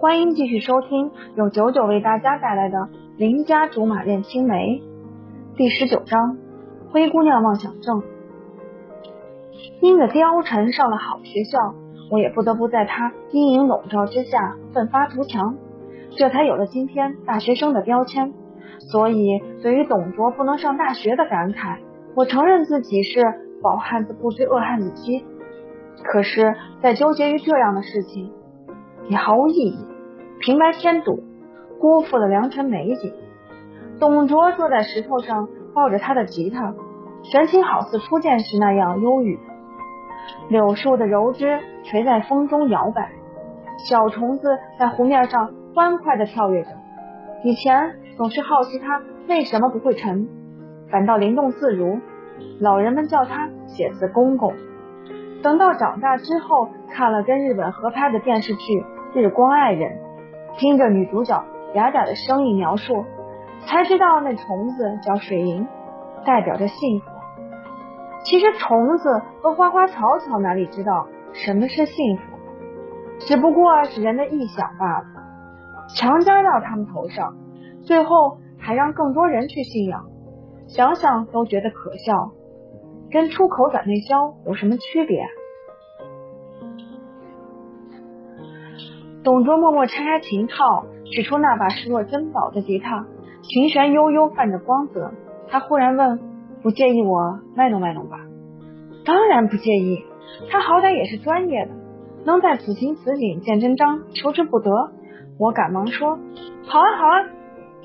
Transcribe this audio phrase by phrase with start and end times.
[0.00, 2.78] 欢迎继续收听由九九为大家带来的
[3.18, 4.80] 《邻家竹马恋青梅》
[5.58, 6.36] 第十九章
[6.90, 8.00] 《灰姑娘妄想症》。
[9.82, 11.74] 因着貂蝉上了好学校，
[12.10, 15.56] 我也不得不在她阴影笼罩之下奋发图强，
[16.16, 18.32] 这才有了今天大学生的标签。
[18.78, 21.76] 所以，对于董卓不能上大学的感慨，
[22.14, 23.22] 我承认自己是
[23.60, 25.26] 饱汉子不知饿汉子饥。
[26.02, 28.32] 可是，在纠结于这样的事情
[29.10, 29.76] 也毫无意义，
[30.40, 31.22] 平白添堵，
[31.78, 33.12] 辜负了良辰美景。
[34.00, 36.74] 董卓坐在石头上，抱着他的吉他，
[37.30, 39.38] 神情好似初见时那样忧郁。
[40.48, 43.10] 柳树的柔枝垂在风中摇摆，
[43.86, 46.70] 小虫子在湖面上欢快地跳跃着。
[47.44, 50.26] 以前总是好奇它为什么不会沉，
[50.90, 51.98] 反倒灵动自如。
[52.60, 54.54] 老人们叫他写字公公。
[55.42, 58.80] 等到长大之后，看了跟日本合拍的电视剧
[59.12, 59.90] 《日光爱人》，
[60.58, 63.04] 听着女主角嗲嗲的声音描述，
[63.66, 65.66] 才知道那虫子叫水银，
[66.24, 67.06] 代表着幸福。
[68.24, 72.22] 其实虫子和花花草草哪里知道什么是幸福，
[73.20, 75.04] 只不过是人的臆想罢了。
[75.96, 77.36] 强加到他们头上，
[77.82, 80.04] 最后还让更多人去信仰，
[80.68, 82.32] 想想都觉得可笑。
[83.10, 85.26] 跟出口转内销有什么区别？
[89.22, 93.06] 董卓默默拆开琴套，取出那把视若珍宝的吉他，
[93.42, 95.12] 琴弦悠悠，泛着光泽。
[95.48, 96.18] 他忽然问
[96.62, 98.18] ：“不介意我卖弄卖弄吧
[99.04, 100.04] ？”“当然不介意。”
[100.48, 101.72] 他好歹也是专业的，
[102.24, 104.70] 能在此情此景见真章，求之不得。
[105.38, 106.18] 我赶忙说
[106.64, 107.26] ：“好啊，好啊。”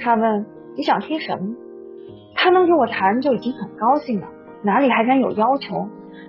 [0.00, 1.54] 他问：“你想听什么？”
[2.34, 4.28] 他能给我弹就已经很高兴了。
[4.62, 5.88] 哪里还敢有要求？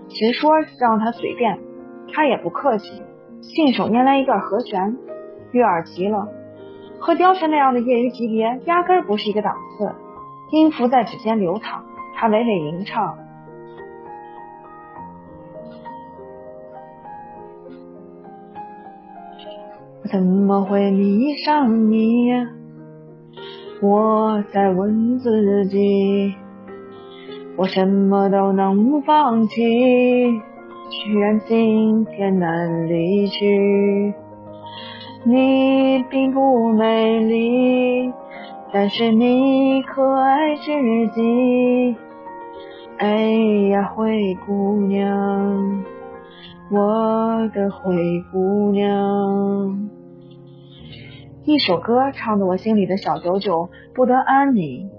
[0.10, 1.60] 直说让他随便，
[2.14, 3.02] 他也不客气，
[3.42, 4.97] 信手拈来一段和弦，
[5.52, 6.28] 悦耳极了。
[7.00, 9.92] 和貂蝉那样的业余级别压根不是一个档次。
[10.52, 11.84] 音符在指尖流淌，
[12.16, 13.18] 他娓娓吟唱
[20.12, 22.31] ：“怎么会迷上你？
[23.81, 26.35] 我在问自己。”
[27.57, 29.62] 我什么都能放弃，
[30.91, 34.13] 居然今天难离去。
[35.24, 38.12] 你并不美丽，
[38.74, 40.72] 但是你可爱至
[41.13, 41.96] 极。
[42.97, 43.22] 哎
[43.69, 45.84] 呀，灰姑娘，
[46.69, 49.90] 我的灰姑娘。
[51.46, 54.90] 一首歌唱得我心里的小九九不得安宁，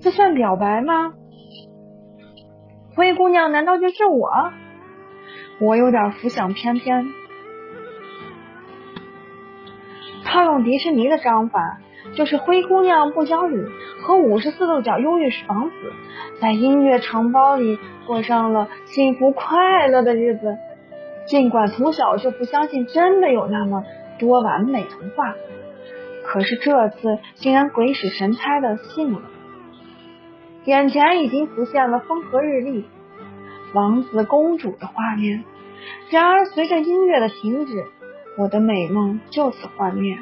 [0.00, 1.14] 这算表白吗？
[2.94, 4.30] 灰姑娘难道就是我？
[5.58, 7.06] 我有点浮想翩翩。
[10.24, 11.78] 套用迪士尼的章法，
[12.14, 13.64] 就是灰姑娘不讲理
[14.02, 15.74] 和五十四度角忧郁王子
[16.40, 20.56] 在音乐城堡里过上了幸福快乐的日子。
[21.26, 23.84] 尽管从小就不相信真的有那么
[24.18, 25.34] 多完美童话，
[26.24, 29.20] 可是这次竟然鬼使神差的信了。
[30.64, 32.86] 眼前已经浮现了风和日丽、
[33.72, 35.44] 王子公主的画面，
[36.10, 37.84] 然而随着音乐的停止，
[38.38, 40.18] 我的美梦就此幻灭。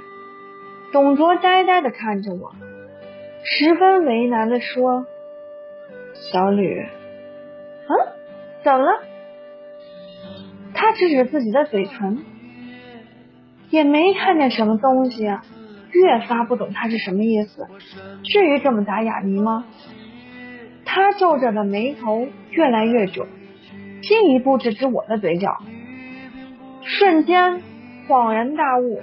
[0.93, 2.53] 董卓呆呆的看着我，
[3.45, 5.07] 十分为难的说
[6.33, 6.87] ：“小吕，
[7.89, 7.91] 嗯，
[8.63, 9.03] 怎么了？”
[10.75, 12.25] 他指指自己的嘴唇，
[13.71, 15.45] 也没看见什么东西啊，
[15.93, 17.67] 越发不懂他是什么意思。
[18.25, 19.65] 至于这么打哑谜吗？
[20.85, 23.27] 他皱着的眉头越来越肿，
[24.03, 25.59] 进一步指指我的嘴角，
[26.83, 27.63] 瞬间
[28.09, 29.03] 恍然大悟，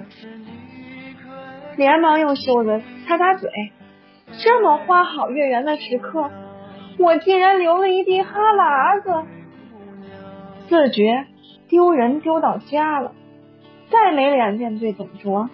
[1.76, 3.50] 连忙用袖子擦擦嘴。
[4.42, 6.30] 这么花好月圆的时刻，
[6.98, 9.28] 我竟然流了一地哈喇子，
[10.68, 11.26] 自觉
[11.68, 13.12] 丢人丢到家了，
[13.90, 15.48] 再没脸面对董卓，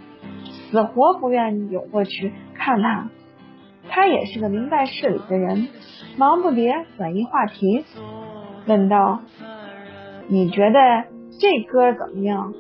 [0.71, 3.09] 死活不愿意涌过去看他。
[3.89, 5.69] 他也是个明白事理的人。
[6.17, 7.85] 忙不迭转移话题，
[8.67, 9.21] 问道
[10.29, 11.05] ：“你觉得
[11.41, 12.53] 这歌怎么样？”“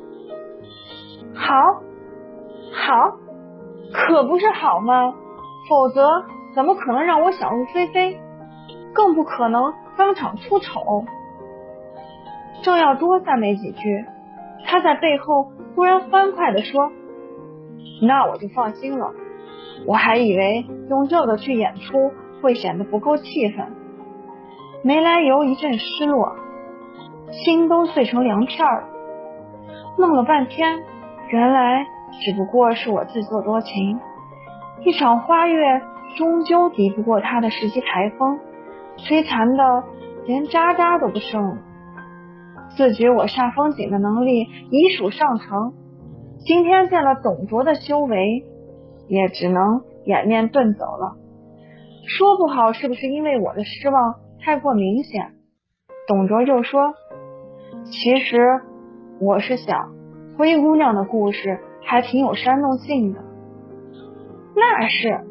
[1.34, 1.54] 好，
[2.72, 3.16] 好，
[3.92, 5.14] 可不是好吗？
[5.68, 6.24] 否则
[6.54, 8.18] 怎么可能让我想入非非？
[8.92, 11.04] 更不可能当场出丑。”
[12.62, 14.04] 正要多赞美几句，
[14.64, 16.92] 他在背后突然欢快的说
[18.02, 19.12] ：“那我就放心了，
[19.86, 22.12] 我还以为用这个去演出。”
[22.42, 23.72] 会显得不够气愤，
[24.86, 26.36] 没来由一阵失落，
[27.32, 28.84] 心都碎成凉片儿。
[29.96, 30.82] 弄了半天，
[31.30, 31.86] 原来
[32.20, 33.98] 只不过是我自作多情。
[34.84, 35.80] 一场花月
[36.18, 38.38] 终究敌不过他的十级台风，
[38.98, 39.84] 摧残的
[40.26, 41.56] 连渣渣都不剩。
[42.76, 45.72] 自觉我煞风景的能力已属上乘，
[46.44, 48.44] 今天见了董卓的修为，
[49.08, 51.16] 也只能掩面遁走了。
[52.06, 55.32] 说不好是不是因为我的失望太过明显？
[56.06, 56.92] 董卓又说
[57.90, 58.60] ：“其实
[59.18, 59.94] 我是想，
[60.36, 63.20] 灰姑娘的故事还挺有煽动性的。”
[64.54, 65.22] 那是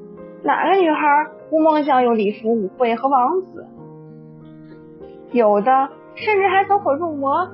[0.44, 3.68] 哪个女孩不梦想有礼服、舞会和王子？
[5.31, 7.50] 有的甚至还走火入魔，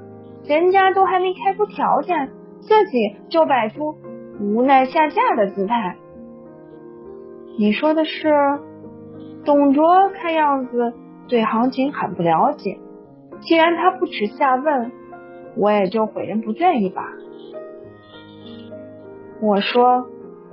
[0.46, 2.30] 人家都还没开出条件，
[2.62, 3.98] 自己就摆出
[4.40, 5.98] 无奈下嫁的姿态。
[7.58, 8.34] 你说的是
[9.44, 10.10] 董卓？
[10.14, 10.94] 看样子
[11.30, 12.78] 对行情很不了解。
[13.40, 14.92] 既然他不耻下问，
[15.56, 17.04] 我也就诲人不倦一把。
[19.42, 20.10] 我说。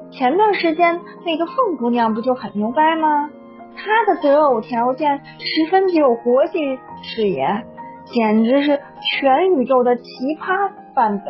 [0.08, 3.28] 前段时间那个凤姑娘不就很牛掰吗？
[3.76, 7.64] 她的择偶条件十分具有国际视野，
[8.04, 8.80] 简直是
[9.18, 10.02] 全宇宙的奇
[10.40, 11.26] 葩范本。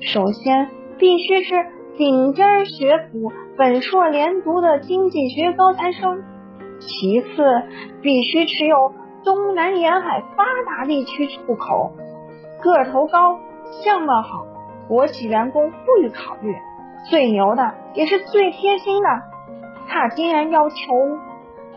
[0.00, 1.66] 首先必须是
[1.98, 6.22] 顶尖学府本硕连读的经济学高材生，
[6.80, 7.26] 其次
[8.02, 8.92] 必须持有
[9.24, 11.92] 东南沿海发达地区户口，
[12.62, 13.38] 个头高，
[13.82, 14.46] 相貌好，
[14.88, 16.54] 国企员工不予考虑。
[17.08, 19.08] 最牛的也是最贴心的，
[19.88, 20.76] 他竟然要求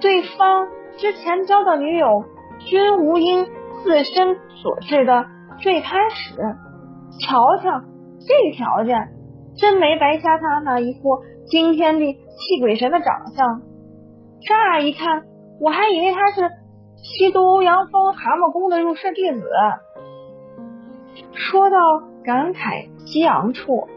[0.02, 0.68] 对方
[0.98, 2.26] 之前交的女友
[2.60, 3.46] 均无因
[3.84, 5.26] 自身所致的
[5.60, 6.36] 坠胎史。
[7.22, 7.82] 瞧瞧
[8.28, 9.10] 这条件，
[9.58, 13.62] 真没白瞎他那一副惊天地泣鬼神的长相。
[14.42, 15.24] 乍一看，
[15.60, 16.50] 我还以为他是
[16.96, 19.48] 西都欧阳锋蛤蟆宫的入室弟子。
[21.34, 21.78] 说到
[22.24, 23.88] 感慨激昂处。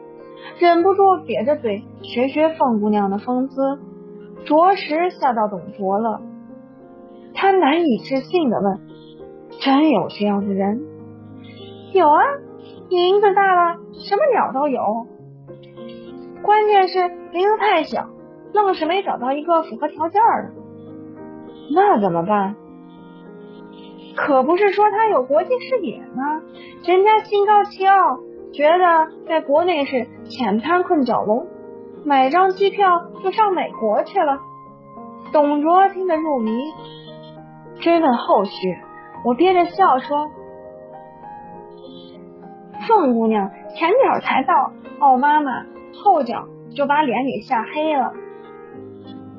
[0.58, 3.78] 忍不住瘪着嘴学学凤姑娘的风姿，
[4.44, 6.20] 着实吓到董卓了。
[7.32, 8.80] 他难以置信的问
[9.62, 10.82] ：“真有这样的人
[11.94, 12.22] ？”“有啊，
[12.90, 15.06] 林子大了，什么鸟都有。
[16.42, 18.08] 关键是林子太小，
[18.52, 20.52] 愣是没找到一个符合条件的。
[21.74, 22.56] 那怎么办？
[24.16, 26.42] 可不是说他有国际视野吗？
[26.84, 28.18] 人家心高气傲。”
[28.52, 31.46] 觉得在国内是浅滩困蛟龙，
[32.04, 34.40] 买张机票就上美国去了。
[35.32, 36.52] 董卓听得入迷，
[37.80, 38.76] 追问后续，
[39.24, 40.30] 我憋着笑说
[42.86, 45.64] ：“凤姑娘前脚才到奥妈妈，
[46.04, 46.46] 后脚
[46.76, 48.12] 就把脸给吓黑了。”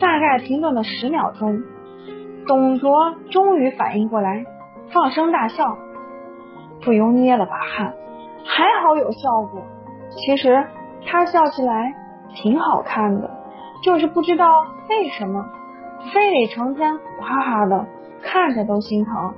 [0.03, 1.63] 大概停顿了十秒钟，
[2.45, 4.45] 董卓终于反应过来，
[4.91, 5.77] 放声大笑，
[6.83, 7.93] 不由捏了把汗。
[8.43, 9.61] 还好有效果，
[10.09, 10.67] 其实
[11.05, 11.93] 他笑起来
[12.35, 13.31] 挺好看的，
[13.81, 15.49] 就是不知道为什么
[16.13, 17.87] 非得成天苦哈哈的，
[18.21, 19.33] 看着都心疼。